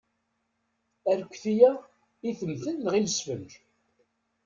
[1.09, 1.71] Arekti-a,
[2.27, 3.51] i temtunt neɣ i lesfenǧ?